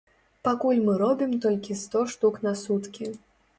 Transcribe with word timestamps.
Пакуль 0.47 0.81
мы 0.87 0.95
робім 1.01 1.35
толькі 1.45 1.79
сто 1.83 2.03
штук 2.15 2.43
на 2.49 2.57
суткі. 2.65 3.15